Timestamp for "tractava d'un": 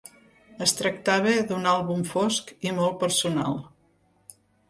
0.77-1.67